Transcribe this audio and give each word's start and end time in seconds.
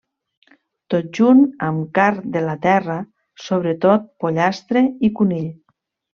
Tot 0.93 1.11
junt 1.17 1.43
amb 1.67 1.83
carn 1.99 2.33
de 2.37 2.43
la 2.47 2.55
terra, 2.65 2.95
sobretot 3.49 4.09
pollastre 4.27 4.85
i 5.11 5.15
conill. 5.21 5.47